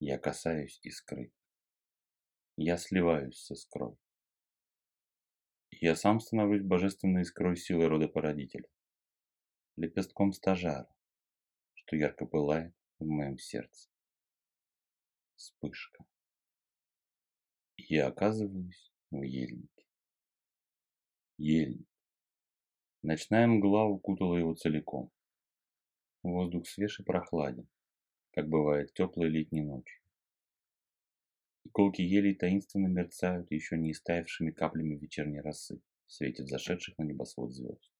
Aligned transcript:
Я 0.00 0.18
касаюсь 0.18 0.80
искры. 0.82 1.32
Я 2.56 2.76
сливаюсь 2.76 3.38
с 3.38 3.50
искрой. 3.52 3.96
Я 5.70 5.94
сам 5.94 6.20
становлюсь 6.20 6.62
божественной 6.62 7.22
искрой 7.22 7.56
силы 7.56 7.88
рода 7.88 8.08
породителя, 8.08 8.68
лепестком 9.76 10.32
стажара, 10.32 10.92
что 11.74 11.96
ярко 11.96 12.26
пылает 12.26 12.74
в 12.98 13.06
моем 13.06 13.38
сердце. 13.38 13.88
Вспышка. 15.36 16.04
Я 17.76 18.08
оказываюсь 18.08 18.92
в 19.10 19.22
ельнике. 19.22 19.86
Ельник. 21.38 21.88
Ночная 23.02 23.46
мгла 23.46 23.84
укутала 23.84 24.36
его 24.36 24.54
целиком. 24.54 25.12
Воздух 26.22 26.66
свеж 26.66 27.00
и 27.00 27.02
прохладен 27.04 27.68
как 28.34 28.48
бывает 28.48 28.92
теплой 28.94 29.28
летней 29.28 29.62
ночью. 29.62 30.02
Иголки 31.64 32.02
елей 32.02 32.34
таинственно 32.34 32.88
мерцают 32.88 33.50
еще 33.52 33.78
не 33.78 33.92
истаявшими 33.92 34.50
каплями 34.50 34.96
вечерней 34.96 35.40
росы 35.40 35.80
в 36.06 36.12
свете 36.12 36.42
взошедших 36.42 36.98
на 36.98 37.04
небосвод 37.04 37.52
звезд. 37.52 37.90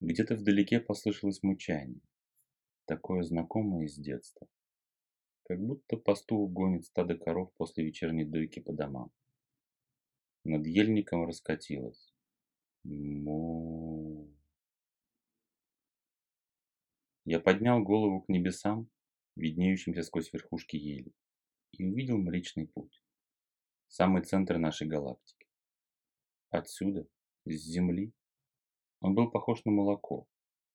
Где-то 0.00 0.36
вдалеке 0.36 0.80
послышалось 0.80 1.42
мучание, 1.42 2.00
такое 2.86 3.22
знакомое 3.22 3.84
из 3.84 3.96
детства, 3.96 4.48
как 5.44 5.60
будто 5.60 5.98
пастух 5.98 6.50
гонит 6.50 6.86
стадо 6.86 7.18
коров 7.18 7.52
после 7.58 7.84
вечерней 7.84 8.24
дойки 8.24 8.60
по 8.60 8.72
домам. 8.72 9.12
Над 10.44 10.66
ельником 10.66 11.26
раскатилось. 11.26 12.14
Му. 12.84 13.89
Я 17.32 17.38
поднял 17.38 17.80
голову 17.80 18.22
к 18.22 18.28
небесам, 18.28 18.90
виднеющимся 19.36 20.02
сквозь 20.02 20.32
верхушки 20.32 20.74
ели, 20.74 21.12
и 21.70 21.84
увидел 21.84 22.18
Млечный 22.18 22.66
Путь, 22.66 23.04
самый 23.86 24.24
центр 24.24 24.58
нашей 24.58 24.88
галактики. 24.88 25.46
Отсюда, 26.48 27.06
с 27.44 27.52
Земли, 27.52 28.12
он 28.98 29.14
был 29.14 29.30
похож 29.30 29.64
на 29.64 29.70
молоко, 29.70 30.26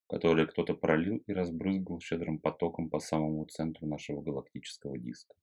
которое 0.07 0.47
кто-то 0.47 0.75
пролил 0.75 1.17
и 1.27 1.33
разбрызгал 1.33 1.99
щедрым 1.99 2.39
потоком 2.39 2.89
по 2.89 2.99
самому 2.99 3.45
центру 3.47 3.85
нашего 3.85 4.21
галактического 4.21 4.97
диска. 4.97 5.35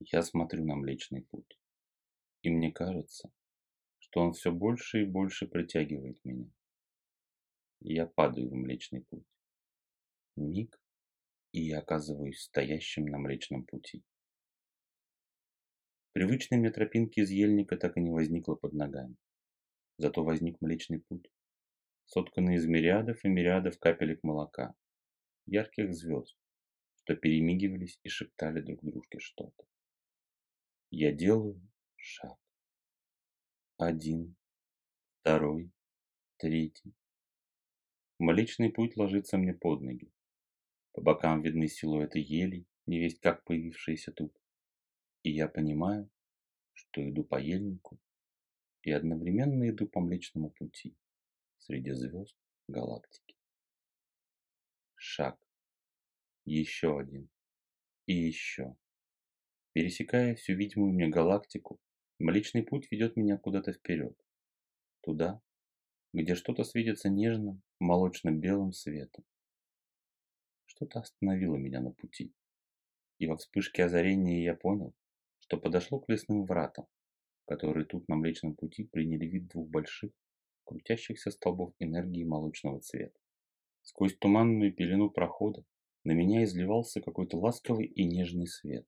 Я 0.00 0.22
смотрю 0.22 0.64
на 0.64 0.76
Млечный 0.76 1.26
Путь, 1.30 1.58
и 2.40 2.48
мне 2.48 2.72
кажется, 2.72 3.30
что 3.98 4.22
он 4.22 4.32
все 4.32 4.50
больше 4.50 5.02
и 5.02 5.04
больше 5.04 5.46
притягивает 5.46 6.18
меня. 6.24 6.50
Я 7.80 8.06
падаю 8.06 8.48
в 8.48 8.54
Млечный 8.54 9.02
Путь. 9.02 9.26
Миг, 10.36 10.80
и 11.52 11.62
я 11.62 11.80
оказываюсь 11.80 12.40
стоящим 12.40 13.06
на 13.06 13.18
Млечном 13.18 13.64
пути. 13.64 14.02
Привычной 16.12 16.58
мне 16.58 16.70
тропинки 16.70 17.20
из 17.20 17.30
ельника 17.30 17.76
так 17.76 17.96
и 17.96 18.00
не 18.00 18.10
возникло 18.10 18.54
под 18.54 18.72
ногами. 18.72 19.16
Зато 19.98 20.24
возник 20.24 20.60
Млечный 20.60 21.00
путь, 21.00 21.30
сотканный 22.04 22.56
из 22.56 22.66
мириадов 22.66 23.24
и 23.24 23.28
мириадов 23.28 23.78
капелек 23.78 24.22
молока, 24.22 24.74
ярких 25.46 25.94
звезд, 25.94 26.36
что 26.96 27.16
перемигивались 27.16 27.98
и 28.02 28.08
шептали 28.08 28.60
друг 28.60 28.82
дружке 28.82 29.18
что-то. 29.18 29.64
Я 30.90 31.12
делаю 31.12 31.60
шаг. 31.96 32.38
Один, 33.78 34.36
второй, 35.20 35.72
третий. 36.36 36.94
Млечный 38.18 38.70
путь 38.70 38.96
ложится 38.96 39.38
мне 39.38 39.54
под 39.54 39.80
ноги. 39.80 40.12
По 40.92 41.00
бокам 41.00 41.42
видны 41.42 41.68
силуэты 41.68 42.18
елей, 42.18 42.66
невесть 42.86 43.20
как 43.20 43.44
появившиеся 43.44 44.12
тут. 44.12 44.36
И 45.22 45.30
я 45.30 45.48
понимаю, 45.48 46.10
что 46.74 47.08
иду 47.08 47.24
по 47.24 47.40
ельнику 47.40 47.98
и 48.82 48.90
одновременно 48.90 49.68
иду 49.70 49.86
по 49.86 50.00
Млечному 50.00 50.50
пути 50.50 50.96
среди 51.58 51.92
звезд 51.92 52.36
галактики. 52.68 53.36
Шаг. 54.96 55.38
Еще 56.44 56.98
один. 56.98 57.28
И 58.06 58.14
еще. 58.14 58.76
Пересекая 59.72 60.34
всю 60.34 60.54
видимую 60.54 60.92
мне 60.92 61.08
галактику, 61.08 61.80
Млечный 62.18 62.62
путь 62.62 62.86
ведет 62.90 63.16
меня 63.16 63.36
куда-то 63.36 63.72
вперед. 63.72 64.16
Туда, 65.00 65.40
где 66.12 66.36
что-то 66.36 66.62
светится 66.62 67.08
нежным, 67.08 67.62
молочно-белым 67.80 68.72
светом. 68.72 69.24
Что-то 70.82 70.98
остановило 70.98 71.54
меня 71.54 71.80
на 71.80 71.92
пути. 71.92 72.34
И 73.18 73.28
во 73.28 73.36
вспышке 73.36 73.84
озарения 73.84 74.42
я 74.42 74.56
понял, 74.56 74.92
что 75.38 75.56
подошло 75.56 76.00
к 76.00 76.08
лесным 76.08 76.44
вратам, 76.44 76.88
которые 77.46 77.86
тут 77.86 78.08
на 78.08 78.16
Млечном 78.16 78.56
пути 78.56 78.82
приняли 78.82 79.26
вид 79.26 79.46
двух 79.46 79.68
больших, 79.68 80.10
крутящихся 80.64 81.30
столбов 81.30 81.72
энергии 81.78 82.24
молочного 82.24 82.80
цвета. 82.80 83.16
Сквозь 83.82 84.16
туманную 84.16 84.74
пелену 84.74 85.08
прохода 85.08 85.64
на 86.02 86.10
меня 86.10 86.42
изливался 86.42 87.00
какой-то 87.00 87.38
ласковый 87.38 87.86
и 87.86 88.02
нежный 88.02 88.48
свет. 88.48 88.84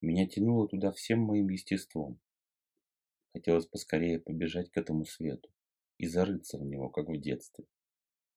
Меня 0.00 0.28
тянуло 0.28 0.68
туда 0.68 0.92
всем 0.92 1.18
моим 1.18 1.48
естеством. 1.48 2.20
Хотелось 3.32 3.66
поскорее 3.66 4.20
побежать 4.20 4.70
к 4.70 4.76
этому 4.76 5.04
свету 5.06 5.50
и 5.98 6.06
зарыться 6.06 6.56
в 6.56 6.64
него, 6.64 6.88
как 6.88 7.08
в 7.08 7.20
детстве, 7.20 7.64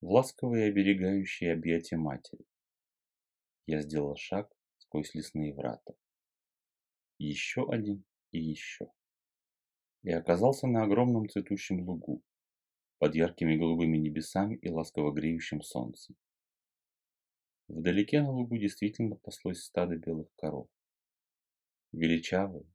в 0.02 0.10
ласковые 0.10 0.70
оберегающие 0.70 1.54
объятия 1.54 1.98
матери. 1.98 2.44
Я 3.68 3.82
сделал 3.82 4.16
шаг 4.16 4.52
сквозь 4.78 5.16
лесные 5.16 5.54
врата. 5.54 5.94
Еще 7.18 7.68
один 7.70 8.04
и 8.32 8.40
еще. 8.40 8.92
И 10.04 10.12
оказался 10.12 10.68
на 10.68 10.84
огромном 10.84 11.28
цветущем 11.30 11.82
лугу, 11.88 12.24
под 13.00 13.16
яркими 13.16 13.56
голубыми 13.56 13.98
небесами 13.98 14.56
и 14.58 14.70
ласково 14.70 15.12
греющим 15.12 15.62
солнцем. 15.62 16.16
Вдалеке 17.68 18.22
на 18.22 18.32
лугу 18.32 18.58
действительно 18.58 19.16
паслось 19.16 19.64
стадо 19.64 19.96
белых 19.96 20.28
коров. 20.36 20.70
Величавые, 21.92 22.66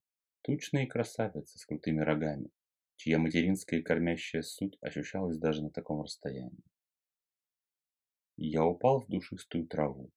тучные 0.42 0.88
красавицы 0.88 1.58
с 1.58 1.64
крутыми 1.64 2.00
рогами, 2.00 2.50
чья 2.96 3.18
материнская 3.18 3.82
кормящая 3.82 4.42
суть 4.42 4.76
ощущалась 4.80 5.38
даже 5.38 5.62
на 5.62 5.70
таком 5.70 6.02
расстоянии. 6.02 6.64
Я 8.36 8.64
упал 8.64 9.02
в 9.02 9.08
душистую 9.08 9.68
траву, 9.68 10.10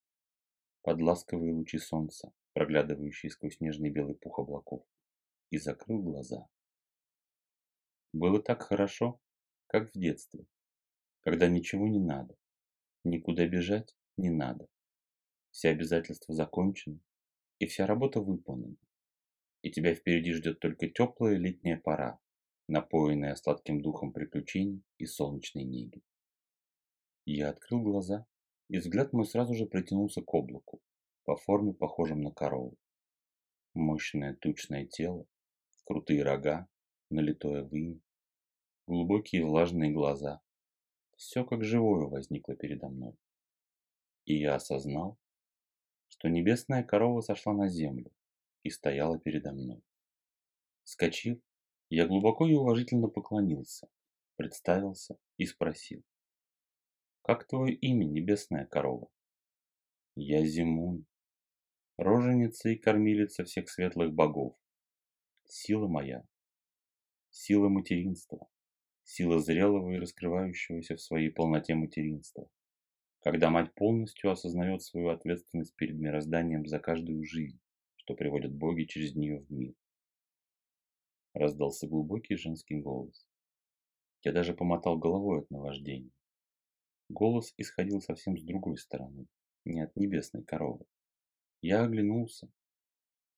под 0.83 1.01
ласковые 1.01 1.53
лучи 1.53 1.79
солнца, 1.79 2.33
проглядывающие 2.53 3.31
сквозь 3.31 3.57
снежный 3.57 3.89
белый 3.89 4.16
пух 4.16 4.39
облаков, 4.39 4.85
и 5.49 5.57
закрыл 5.57 6.01
глаза. 6.01 6.47
Было 8.11 8.41
так 8.41 8.61
хорошо, 8.63 9.19
как 9.67 9.89
в 9.89 9.97
детстве, 9.97 10.45
когда 11.22 11.47
ничего 11.47 11.88
не 11.88 11.99
надо, 11.99 12.38
никуда 13.03 13.47
бежать 13.47 13.95
не 14.17 14.29
надо. 14.29 14.67
Все 15.51 15.69
обязательства 15.69 16.35
закончены, 16.35 16.99
и 17.59 17.66
вся 17.66 17.88
работа 17.88 18.19
выполнена. 18.19 18.78
И 19.61 19.72
тебя 19.72 19.96
впереди 19.96 20.34
ждет 20.34 20.59
только 20.59 20.90
теплая 20.90 21.37
летняя 21.37 21.78
пора, 21.78 22.19
напоенная 22.67 23.35
сладким 23.35 23.81
духом 23.81 24.11
приключений 24.11 24.84
и 24.97 25.05
солнечной 25.05 25.63
неги. 25.63 26.03
Я 27.25 27.49
открыл 27.49 27.81
глаза 27.81 28.28
и 28.73 28.79
взгляд 28.79 29.14
мой 29.14 29.28
сразу 29.28 29.53
же 29.53 29.67
протянулся 29.67 30.23
к 30.23 30.34
облаку, 30.34 30.81
по 31.25 31.35
форме 31.35 31.73
похожим 31.73 32.22
на 32.22 32.31
корову. 32.31 32.75
Мощное 33.75 34.34
тучное 34.34 34.87
тело, 34.87 35.28
крутые 35.84 36.23
рога, 36.23 36.67
налитое 37.11 37.64
вымя, 37.66 37.99
глубокие 38.87 39.46
влажные 39.46 39.91
глаза. 39.91 40.41
Все 41.17 41.46
как 41.46 41.64
живое 41.64 42.08
возникло 42.08 42.55
передо 42.55 42.90
мной. 42.90 43.16
И 44.25 44.40
я 44.40 44.55
осознал, 44.55 45.20
что 46.08 46.28
небесная 46.28 46.84
корова 46.84 47.22
сошла 47.22 47.53
на 47.53 47.70
землю 47.70 48.11
и 48.64 48.72
стояла 48.72 49.20
передо 49.20 49.52
мной. 49.52 49.84
Скочив, 50.84 51.37
я 51.90 52.08
глубоко 52.08 52.47
и 52.47 52.55
уважительно 52.55 53.08
поклонился, 53.08 53.87
представился 54.35 55.20
и 55.37 55.46
спросил. 55.46 56.03
Как 57.23 57.47
твое 57.47 57.73
имя, 57.73 58.03
небесная 58.03 58.66
корова? 58.66 59.09
Я 60.16 60.46
Зимун. 60.46 61.05
роженица 61.96 62.67
и 62.67 62.75
кормилица 62.75 63.46
всех 63.46 63.70
светлых 63.70 64.14
богов, 64.14 64.58
сила 65.46 65.87
моя, 65.87 66.28
сила 67.29 67.70
материнства, 67.70 68.49
сила 69.03 69.40
зрелого 69.40 69.91
и 69.91 69.99
раскрывающегося 69.99 70.97
в 70.97 71.02
своей 71.02 71.29
полноте 71.29 71.75
материнства, 71.75 72.49
когда 73.22 73.49
мать 73.49 73.73
полностью 73.73 74.29
осознает 74.29 74.81
свою 74.81 75.08
ответственность 75.08 75.78
перед 75.78 75.96
мирозданием 75.96 76.66
за 76.66 76.79
каждую 76.79 77.23
жизнь, 77.23 77.61
что 77.96 78.16
приводят 78.16 78.53
боги 78.53 78.84
через 78.84 79.16
нее 79.16 79.40
в 79.40 79.49
мир. 79.49 79.73
Раздался 81.34 81.87
глубокий 81.87 82.35
женский 82.35 82.81
голос. 82.81 83.25
Я 84.23 84.34
даже 84.34 84.53
помотал 84.53 84.97
головой 84.97 85.40
от 85.40 85.49
наваждения. 85.52 86.11
Голос 87.13 87.53
исходил 87.57 88.01
совсем 88.01 88.39
с 88.39 88.43
другой 88.43 88.75
стороны, 88.77 89.27
не 89.65 89.81
от 89.81 89.95
небесной 89.95 90.43
коровы. 90.43 90.85
Я 91.61 91.83
оглянулся. 91.83 92.51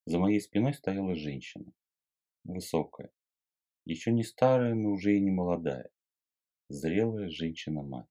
За 0.06 0.18
моей 0.18 0.40
спиной 0.40 0.74
стояла 0.74 1.14
женщина. 1.14 1.74
Высокая. 2.46 3.12
Еще 3.84 4.14
не 4.14 4.24
старая, 4.24 4.76
но 4.76 4.92
уже 4.92 5.18
и 5.18 5.20
не 5.20 5.30
молодая. 5.30 5.90
Зрелая 6.70 7.28
женщина-мать. 7.28 8.08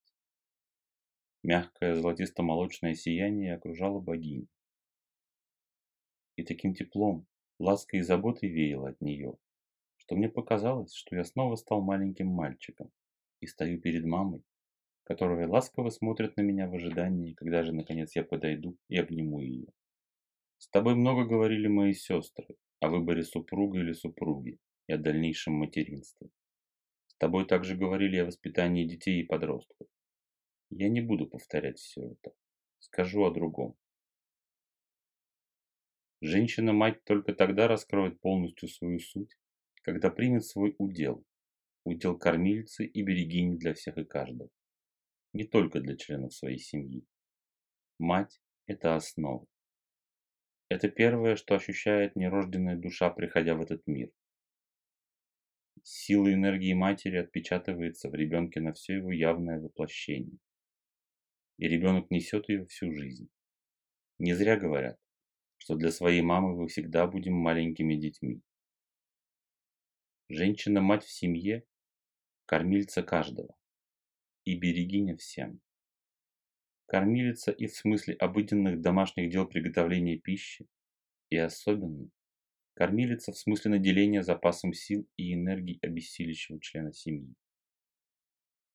Мягкое 1.42 1.94
золотисто-молочное 1.94 2.94
сияние 2.94 3.54
окружало 3.54 4.00
богиню. 4.00 4.48
И 6.36 6.44
таким 6.44 6.74
теплом, 6.74 7.26
лаской 7.58 8.00
и 8.00 8.02
заботой 8.02 8.50
веяло 8.50 8.90
от 8.90 9.00
нее, 9.00 9.38
что 9.96 10.14
мне 10.14 10.28
показалось, 10.28 10.92
что 10.92 11.16
я 11.16 11.24
снова 11.24 11.56
стал 11.56 11.80
маленьким 11.80 12.26
мальчиком 12.26 12.92
и 13.40 13.46
стою 13.46 13.80
перед 13.80 14.04
мамой, 14.04 14.44
которая 15.04 15.46
ласково 15.46 15.90
смотрит 15.90 16.36
на 16.36 16.42
меня 16.42 16.68
в 16.68 16.74
ожидании, 16.74 17.34
когда 17.34 17.62
же 17.62 17.72
наконец 17.72 18.16
я 18.16 18.24
подойду 18.24 18.76
и 18.88 18.98
обниму 18.98 19.40
ее. 19.40 19.68
С 20.58 20.68
тобой 20.68 20.94
много 20.94 21.24
говорили 21.24 21.66
мои 21.66 21.92
сестры 21.92 22.56
о 22.80 22.88
выборе 22.88 23.22
супруга 23.22 23.78
или 23.78 23.92
супруги 23.92 24.58
и 24.86 24.92
о 24.92 24.98
дальнейшем 24.98 25.54
материнстве. 25.54 26.30
С 27.06 27.14
тобой 27.16 27.46
также 27.46 27.76
говорили 27.76 28.16
о 28.16 28.26
воспитании 28.26 28.88
детей 28.88 29.20
и 29.20 29.26
подростков. 29.26 29.86
Я 30.70 30.88
не 30.88 31.00
буду 31.00 31.26
повторять 31.26 31.78
все 31.78 32.02
это. 32.02 32.34
Скажу 32.80 33.24
о 33.24 33.30
другом. 33.30 33.76
Женщина-мать 36.20 37.04
только 37.04 37.34
тогда 37.34 37.68
раскроет 37.68 38.18
полностью 38.20 38.68
свою 38.68 38.98
суть, 38.98 39.36
когда 39.82 40.10
примет 40.10 40.44
свой 40.46 40.74
удел, 40.78 41.22
удел 41.84 42.18
кормильцы 42.18 42.86
и 42.86 43.02
берегини 43.02 43.58
для 43.58 43.74
всех 43.74 43.98
и 43.98 44.04
каждого, 44.04 44.48
не 45.34 45.44
только 45.44 45.80
для 45.80 45.96
членов 45.96 46.32
своей 46.32 46.58
семьи. 46.58 47.04
Мать– 47.98 48.40
это 48.66 48.94
основа. 48.94 49.46
Это 50.68 50.88
первое, 50.88 51.36
что 51.36 51.56
ощущает 51.56 52.16
нерожденная 52.16 52.76
душа, 52.76 53.10
приходя 53.10 53.54
в 53.54 53.60
этот 53.60 53.86
мир. 53.86 54.10
Сила 55.82 56.32
энергии 56.32 56.72
матери 56.72 57.16
отпечатывается 57.16 58.08
в 58.08 58.14
ребенке 58.14 58.60
на 58.60 58.72
все 58.72 58.94
его 58.94 59.12
явное 59.12 59.60
воплощение. 59.60 60.38
И 61.58 61.68
ребенок 61.68 62.10
несет 62.10 62.48
ее 62.48 62.64
всю 62.66 62.92
жизнь. 62.94 63.28
Не 64.18 64.34
зря 64.34 64.56
говорят, 64.56 64.98
что 65.58 65.74
для 65.74 65.90
своей 65.90 66.22
мамы 66.22 66.56
вы 66.56 66.68
всегда 66.68 67.06
будем 67.06 67.34
маленькими 67.34 67.96
детьми. 67.96 68.40
Женщина-мать 70.28 71.04
в 71.04 71.10
семье– 71.10 71.64
кормильца 72.46 73.02
каждого 73.02 73.54
и 74.44 74.58
берегиня 74.58 75.16
всем. 75.16 75.60
Кормилица 76.86 77.50
и 77.50 77.66
в 77.66 77.74
смысле 77.74 78.14
обыденных 78.14 78.80
домашних 78.80 79.30
дел 79.30 79.46
приготовления 79.46 80.18
пищи, 80.18 80.68
и 81.30 81.36
особенно 81.36 82.10
кормилица 82.74 83.32
в 83.32 83.38
смысле 83.38 83.72
наделения 83.72 84.22
запасом 84.22 84.74
сил 84.74 85.08
и 85.16 85.32
энергии 85.32 85.78
обессилищего 85.82 86.60
члена 86.60 86.92
семьи. 86.92 87.34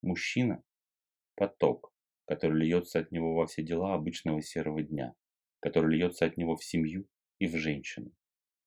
Мужчина– 0.02 0.64
поток, 1.36 1.94
который 2.26 2.62
льется 2.62 3.00
от 3.00 3.12
него 3.12 3.36
во 3.36 3.46
все 3.48 3.64
дела 3.64 3.94
обычного 3.94 4.42
серого 4.42 4.82
дня, 4.82 5.14
который 5.60 5.96
льется 5.96 6.26
от 6.26 6.38
него 6.38 6.56
в 6.56 6.64
семью 6.64 7.08
и 7.38 7.48
в 7.48 7.56
женщину, 7.58 8.12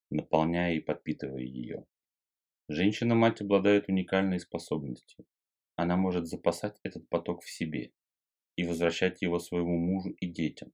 наполняя 0.09 0.75
и 0.75 0.79
подпитывая 0.79 1.43
ее. 1.43 1.85
Женщина-мать 2.69 3.41
обладает 3.41 3.89
уникальной 3.89 4.39
способностью. 4.39 5.25
Она 5.75 5.97
может 5.97 6.27
запасать 6.27 6.79
этот 6.83 7.07
поток 7.09 7.43
в 7.43 7.49
себе 7.49 7.91
и 8.55 8.63
возвращать 8.63 9.21
его 9.21 9.39
своему 9.39 9.77
мужу 9.77 10.11
и 10.11 10.27
детям 10.27 10.71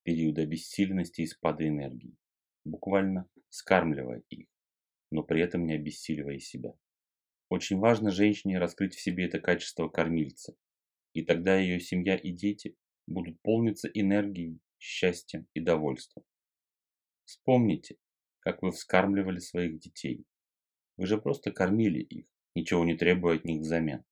в 0.00 0.02
периоды 0.02 0.42
обессиленности 0.42 1.20
и 1.20 1.26
спада 1.26 1.66
энергии, 1.66 2.16
буквально 2.64 3.28
скармливая 3.48 4.22
их, 4.28 4.48
но 5.10 5.22
при 5.22 5.40
этом 5.40 5.66
не 5.66 5.74
обессиливая 5.74 6.38
себя. 6.40 6.74
Очень 7.48 7.78
важно 7.78 8.10
женщине 8.10 8.58
раскрыть 8.58 8.94
в 8.94 9.00
себе 9.00 9.26
это 9.26 9.40
качество 9.40 9.88
кормильца, 9.88 10.56
и 11.14 11.22
тогда 11.22 11.56
ее 11.56 11.80
семья 11.80 12.16
и 12.16 12.30
дети 12.30 12.76
будут 13.06 13.40
полниться 13.42 13.88
энергией, 13.88 14.60
счастьем 14.78 15.46
и 15.54 15.60
довольством. 15.60 16.24
Вспомните, 17.24 17.96
как 18.40 18.62
вы 18.62 18.72
вскармливали 18.72 19.38
своих 19.38 19.78
детей, 19.78 20.24
вы 20.96 21.06
же 21.06 21.18
просто 21.18 21.52
кормили 21.52 22.00
их, 22.00 22.26
ничего 22.54 22.84
не 22.84 22.96
требуя 22.96 23.36
от 23.36 23.44
них 23.44 23.60
взамен. 23.60 24.04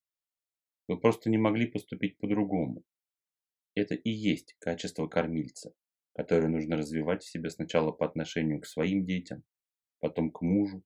Вы 0.89 0.99
просто 0.99 1.29
не 1.29 1.37
могли 1.37 1.67
поступить 1.67 2.17
по-другому. 2.19 2.83
Это 3.75 3.95
и 3.95 4.11
есть 4.11 4.57
качество 4.59 5.07
кормильца, 5.07 5.75
которое 6.15 6.49
нужно 6.49 6.79
развивать 6.79 7.23
в 7.23 7.31
себе 7.31 7.51
сначала 7.51 7.93
по 7.93 8.07
отношению 8.07 8.61
к 8.61 8.67
своим 8.67 9.05
детям, 9.05 9.45
потом 10.01 10.33
к 10.33 10.41
мужу 10.41 10.83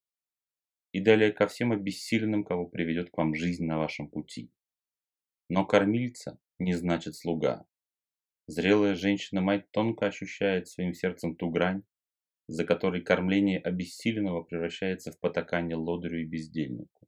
и 0.90 1.00
далее 1.00 1.32
ко 1.32 1.46
всем 1.46 1.70
обессиленным, 1.70 2.44
кого 2.44 2.66
приведет 2.66 3.10
к 3.10 3.16
вам 3.16 3.34
жизнь 3.34 3.64
на 3.64 3.78
вашем 3.78 4.08
пути. 4.08 4.52
Но 5.48 5.64
кормильца 5.64 6.38
не 6.58 6.74
значит 6.74 7.14
слуга. 7.14 7.64
Зрелая 8.48 8.96
женщина-мать 8.96 9.70
тонко 9.70 10.06
ощущает 10.06 10.68
своим 10.68 10.94
сердцем 10.94 11.36
ту 11.36 11.48
грань, 11.48 11.84
за 12.48 12.64
которой 12.64 13.02
кормление 13.02 13.60
обессиленного 13.60 14.42
превращается 14.42 15.12
в 15.12 15.20
потакание 15.20 15.76
лодырю 15.76 16.20
и 16.20 16.24
бездельнику. 16.24 17.01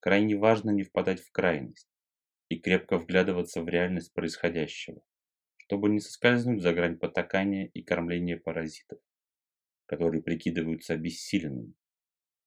Крайне 0.00 0.36
важно 0.36 0.70
не 0.70 0.84
впадать 0.84 1.20
в 1.20 1.30
крайность 1.32 1.88
и 2.48 2.58
крепко 2.58 2.98
вглядываться 2.98 3.62
в 3.62 3.68
реальность 3.68 4.12
происходящего, 4.12 5.02
чтобы 5.56 5.88
не 5.90 6.00
соскользнуть 6.00 6.62
за 6.62 6.72
грань 6.72 6.98
потакания 6.98 7.66
и 7.66 7.82
кормления 7.82 8.38
паразитов, 8.38 9.00
которые 9.86 10.22
прикидываются 10.22 10.94
обессиленными, 10.94 11.74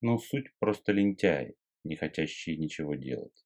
но 0.02 0.18
суть 0.18 0.54
просто 0.60 0.92
лентяи, 0.92 1.56
не 1.84 1.96
хотящие 1.96 2.58
ничего 2.58 2.96
делать. 2.96 3.46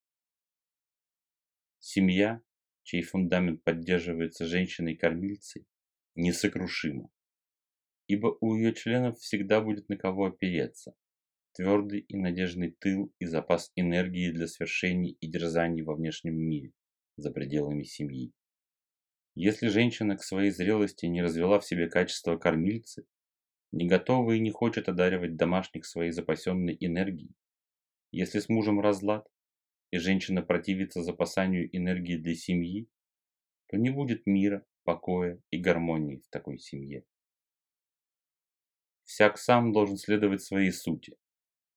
Семья, 1.79 2.41
чей 2.83 3.01
фундамент 3.01 3.63
поддерживается 3.63 4.45
женщиной-кормильцей, 4.45 5.65
несокрушима 6.15 7.09
ибо 8.07 8.37
у 8.39 8.55
ее 8.55 8.73
членов 8.73 9.19
всегда 9.19 9.61
будет 9.61 9.89
на 9.89 9.97
кого 9.97 10.25
опереться. 10.25 10.95
Твердый 11.55 12.01
и 12.01 12.17
надежный 12.17 12.71
тыл 12.71 13.13
и 13.17 13.25
запас 13.25 13.71
энергии 13.77 14.29
для 14.29 14.45
свершений 14.45 15.17
и 15.21 15.27
дерзаний 15.27 15.83
во 15.83 15.95
внешнем 15.95 16.35
мире, 16.35 16.73
за 17.15 17.31
пределами 17.31 17.83
семьи. 17.83 18.33
Если 19.35 19.69
женщина 19.69 20.17
к 20.17 20.23
своей 20.23 20.51
зрелости 20.51 21.05
не 21.05 21.21
развела 21.21 21.61
в 21.61 21.65
себе 21.65 21.87
качество 21.87 22.35
кормильцы, 22.35 23.05
не 23.71 23.87
готова 23.87 24.33
и 24.33 24.39
не 24.41 24.51
хочет 24.51 24.89
одаривать 24.89 25.37
домашних 25.37 25.85
своей 25.85 26.11
запасенной 26.11 26.75
энергией, 26.77 27.33
если 28.11 28.39
с 28.39 28.49
мужем 28.49 28.81
разлад, 28.81 29.25
и 29.91 29.97
женщина 29.97 30.41
противится 30.41 31.03
запасанию 31.03 31.73
энергии 31.73 32.17
для 32.17 32.35
семьи, 32.35 32.89
то 33.67 33.77
не 33.77 33.91
будет 33.91 34.25
мира, 34.25 34.65
покоя 34.83 35.41
и 35.51 35.57
гармонии 35.57 36.17
в 36.17 36.27
такой 36.27 36.59
семье. 36.59 37.05
Всяк 39.05 39.37
сам 39.37 39.71
должен 39.71 39.95
следовать 39.95 40.41
своей 40.41 40.73
сути. 40.73 41.15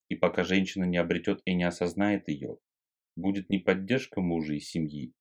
И 0.09 0.17
пока 0.17 0.45
женщина 0.45 0.85
не 0.85 0.97
обретет 0.97 1.43
и 1.45 1.55
не 1.55 1.65
осознает 1.65 2.29
ее, 2.29 2.59
будет 3.17 3.50
не 3.50 3.59
поддержка 3.59 4.21
мужа 4.21 4.55
и 4.55 4.61
семьи, 4.61 5.12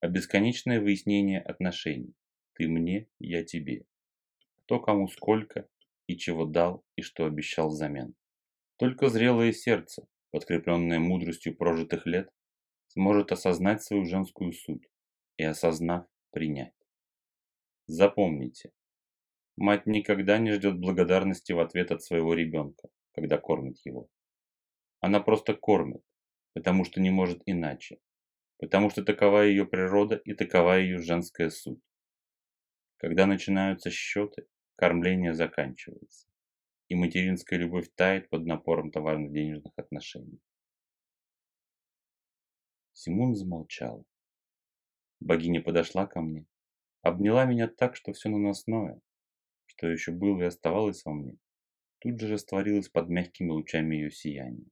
а 0.00 0.08
бесконечное 0.08 0.80
выяснение 0.80 1.40
отношений. 1.40 2.14
Ты 2.54 2.68
мне, 2.68 3.08
я 3.18 3.44
тебе. 3.44 3.84
Кто 4.56 4.80
кому 4.80 5.08
сколько 5.08 5.68
и 6.06 6.16
чего 6.16 6.46
дал 6.46 6.84
и 6.96 7.02
что 7.02 7.26
обещал 7.26 7.68
взамен. 7.68 8.14
Только 8.76 9.08
зрелое 9.08 9.52
сердце, 9.52 10.06
подкрепленное 10.30 10.98
мудростью 10.98 11.56
прожитых 11.56 12.06
лет, 12.06 12.30
сможет 12.88 13.32
осознать 13.32 13.82
свою 13.82 14.04
женскую 14.04 14.52
суть 14.52 14.88
и, 15.36 15.44
осознав, 15.44 16.06
принять. 16.30 16.74
Запомните, 17.86 18.72
Мать 19.60 19.86
никогда 19.86 20.38
не 20.38 20.52
ждет 20.52 20.78
благодарности 20.78 21.50
в 21.50 21.58
ответ 21.58 21.90
от 21.90 22.00
своего 22.00 22.32
ребенка, 22.32 22.88
когда 23.18 23.36
кормит 23.36 23.78
его. 23.84 24.08
Она 25.00 25.18
просто 25.18 25.52
кормит, 25.52 26.04
потому 26.52 26.84
что 26.84 27.00
не 27.00 27.10
может 27.10 27.42
иначе, 27.46 27.98
потому 28.58 28.90
что 28.90 29.04
такова 29.04 29.40
ее 29.42 29.66
природа 29.66 30.14
и 30.14 30.34
такова 30.34 30.78
ее 30.78 30.98
женская 30.98 31.50
суть. 31.50 31.82
Когда 32.96 33.26
начинаются 33.26 33.90
счеты, 33.90 34.46
кормление 34.76 35.34
заканчивается, 35.34 36.28
и 36.86 36.94
материнская 36.94 37.58
любовь 37.58 37.90
тает 37.96 38.28
под 38.28 38.46
напором 38.46 38.92
товарно-денежных 38.92 39.72
отношений. 39.76 40.40
Симон 42.92 43.34
замолчала. 43.34 44.04
Богиня 45.18 45.60
подошла 45.60 46.06
ко 46.06 46.20
мне, 46.20 46.46
обняла 47.02 47.46
меня 47.46 47.66
так, 47.66 47.96
что 47.96 48.12
все 48.12 48.28
наносное, 48.28 49.00
что 49.66 49.88
еще 49.88 50.12
было 50.12 50.42
и 50.42 50.46
оставалось 50.46 51.04
во 51.04 51.12
мне, 51.12 51.36
тут 52.00 52.20
же 52.20 52.28
растворилось 52.28 52.88
под 52.88 53.08
мягкими 53.08 53.50
лучами 53.50 53.96
ее 53.96 54.10
сияния. 54.10 54.70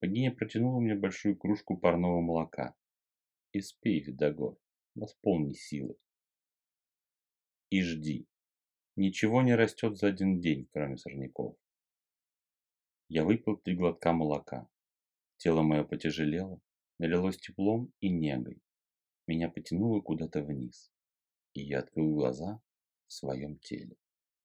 Богиня 0.00 0.34
протянула 0.34 0.80
мне 0.80 0.94
большую 0.94 1.36
кружку 1.36 1.76
парного 1.76 2.20
молока. 2.20 2.74
«Испей, 3.52 4.00
Видогор, 4.00 4.58
восполни 4.94 5.52
силы. 5.52 5.96
И 7.70 7.82
жди. 7.82 8.26
Ничего 8.96 9.42
не 9.42 9.54
растет 9.54 9.96
за 9.96 10.08
один 10.08 10.40
день, 10.40 10.68
кроме 10.72 10.96
сорняков». 10.96 11.56
Я 13.08 13.24
выпил 13.24 13.56
три 13.56 13.76
глотка 13.76 14.12
молока. 14.12 14.68
Тело 15.36 15.62
мое 15.62 15.84
потяжелело, 15.84 16.60
налилось 16.98 17.36
теплом 17.36 17.92
и 18.00 18.08
негой. 18.08 18.60
Меня 19.26 19.50
потянуло 19.50 20.00
куда-то 20.00 20.42
вниз, 20.42 20.90
и 21.52 21.62
я 21.62 21.80
открыл 21.80 22.14
глаза 22.14 22.60
в 23.06 23.12
своем 23.12 23.58
теле. 23.58 23.96